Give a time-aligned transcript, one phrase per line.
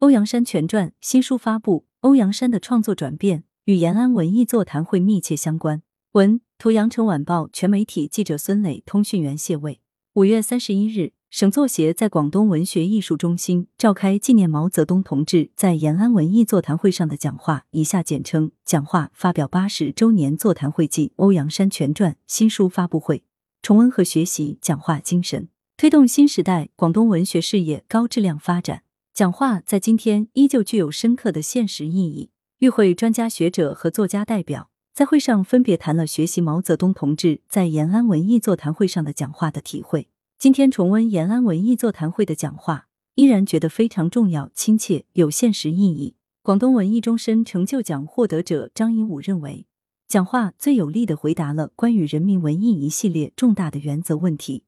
[0.00, 5.82] 欧阳山全传新书发布，欧阳山的创作转变与延安文艺座谈会密切相关。
[6.12, 9.80] 文图：羊城晚报全媒体记者孙磊，通讯员谢卫。
[10.12, 11.12] 五月三十一日。
[11.28, 23.24] 省作协在广东文学艺术中心召开纪念毛泽东同志在延安文艺座谈会上的讲话（以下简称讲话）发表八十周年座谈会暨欧阳山全传新书发布会，
[23.60, 28.82] 重温和学习讲话精神，推动新时代广东文学事业高质量发展。
[29.16, 32.28] 讲话在今天依旧具有深刻的现实意义。
[32.58, 40.08] 与会专家学者和作家代表在会上分别谈了学习毛泽东同志在延安文艺座谈会上的讲话的体会。
[40.38, 46.16] 今天重温延安文艺座谈会的讲话，依然觉得非常重要、亲切、有现实意义。
[46.42, 49.64] 广东文艺终身成就奖获得者张一武认为，
[50.06, 54.64] 讲话最有力的回答了关于人民文艺一系列重大的原则问题，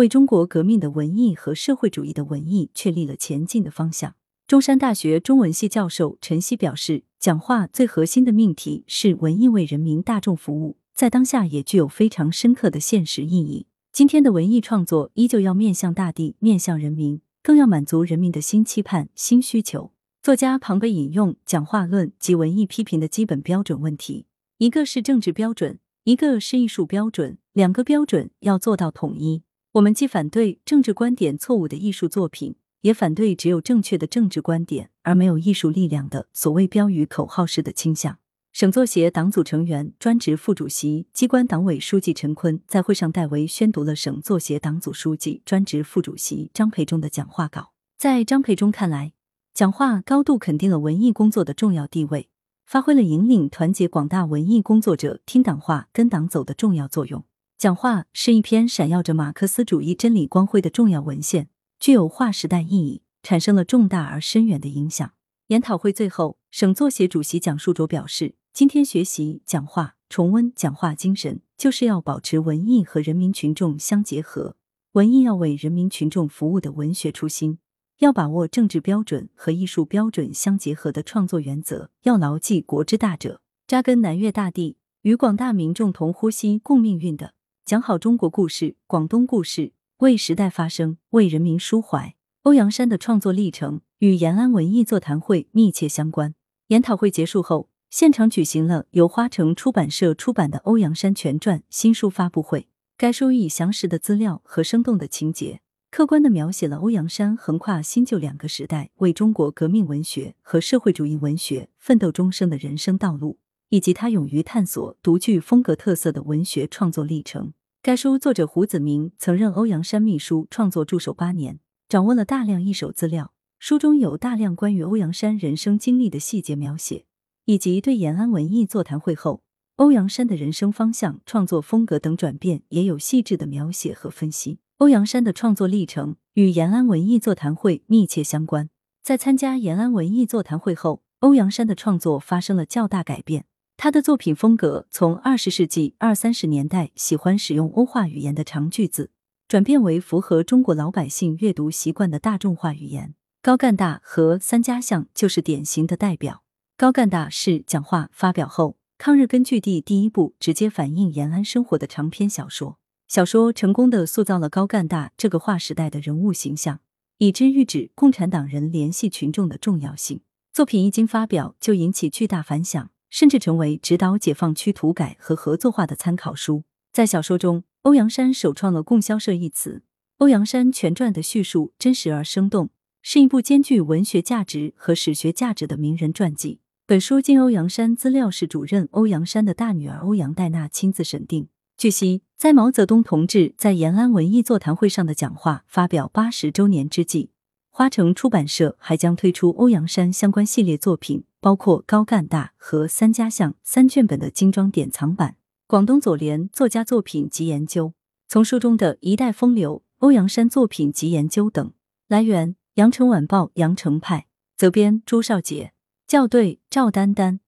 [0.00, 4.14] 为中国革命的文艺和社会主义的文艺确立了前进的方向。
[4.46, 13.66] 中山大学中文系教授陈曦表示，讲话最核心的命题是文艺为人民大众服务，在当下也具有非常深刻的现实意义。
[13.92, 19.92] 今天的文艺创作依旧要面向大地，面向人民，更要满足人民的新期盼、新需求。
[20.22, 24.24] 作家庞贝引用讲话论及文艺批评的基本标准问题：
[24.56, 29.42] 一个是政治标准，一个是艺术标准，两个标准要做到统一。
[29.74, 38.18] 我们既反对政治观点错误的艺术作品，也反对只有正确的政治观点而没有艺术力量的所谓标语口号式的倾向。
[38.50, 47.70] 省作协党组成员、专职副主席、机关党委书记陈坤在会上代为宣读了省作协党组书记、专职副主席张培忠的讲话稿。
[47.96, 49.12] 在张培忠看来，
[49.54, 52.28] 讲话高度肯定了文艺工作的重要地位，
[52.66, 57.24] 发挥了引领团结广大文艺工作者听党话、跟党走的重要作用。
[57.60, 65.12] 讲话是一篇闪耀着马克思主义真理光辉的重要文献，具有划时代意义，产生了重大而深远的影响。
[65.48, 68.34] 研讨会最后，省作协主席蒋树卓表示。
[68.54, 74.56] 今天学习讲话，重温讲话精神，就是要保持文艺和人民群众相结合，
[74.92, 77.58] 文艺要为人民群众服务的文学初心，
[77.98, 87.34] 要把握政治标准和艺术标准相结合的创作原则，要牢记国之大者，扎根南粤大地，与广大民众同呼吸共命运的，
[87.64, 92.16] 讲好中国故事、广东故事，为时代发声，为人民抒怀。
[92.42, 96.34] 欧阳山的创作历程与延安文艺座谈会密切相关。
[96.68, 97.68] 研讨会结束后。
[97.90, 102.68] 现场举行了由花城出版社出版的《欧阳山全传》新书发布会。
[102.96, 105.60] 该书以详实的资料和生动的情节，
[105.90, 113.38] 客观的描写了欧阳山横跨新旧两个时代，为中国革命文学和社会主义文学奋斗终生的人生道路，
[113.70, 117.54] 以及他勇于探索独具风格特色的文学创作历程。
[117.82, 121.58] 该书作者胡子明曾任欧阳山秘书、创作助手八年，
[121.88, 123.32] 掌握了大量一手资料。
[123.58, 127.06] 书中有大量关于欧阳山人生经历的细节描写。
[127.46, 129.42] 以及对延安文艺座谈会后
[129.76, 134.60] 欧阳山的人生方向、创作风格等转变也有细致的描写和分析。
[134.76, 138.70] 欧阳山的创作历程与延安文艺座谈会密切相关。
[139.02, 143.46] 在参加延安文艺座谈会后，欧阳山的创作发生了较大改变。
[143.82, 149.10] 他的作品风格从二十世纪二三十年代喜欢使用欧化语言的长句子，
[149.48, 153.14] 转变为符合中国老百姓阅读习惯的大众化语言。
[153.40, 156.42] 高干大和三家巷就是典型的代表。
[156.76, 162.78] 高干大是讲话发表后，抗日根据地第一部直接反映延安生活的长篇小说。
[163.08, 166.80] 小说成功的塑造了高干大这个划时代的人物形象，
[167.16, 170.20] 以之喻指共产党人联系群众的重要性。
[170.52, 176.62] 作品一经发表就引起巨大反响，甚至成为指导解放区土改和合作化的参考书。
[176.92, 179.82] 在小说中，欧阳山首创了“供销社”一词。
[180.18, 182.70] 欧阳山全传的叙述真实而生动，
[183.02, 186.60] 是一部兼具文学价值和史学价值的名人传记。
[186.86, 191.48] 本书经欧阳山资料室主任欧阳山的大女儿欧阳黛娜亲自审定。
[191.76, 197.30] 据悉，在毛泽东同志在延安文艺座谈会上的讲话发表八十周年之际，
[197.70, 205.36] 花城出版社还将推出欧阳山相关系列作品，包括《高干大》和《三家巷》三卷本的精装典藏版。
[205.66, 207.94] 广东左联作家作品集研究，
[208.28, 211.72] 丛书中的一代风流、欧阳山作品集研究等。
[212.08, 214.26] 来源：羊城晚报羊城派，
[214.56, 215.72] 责编：朱少杰。
[216.06, 217.40] 校对：赵丹丹。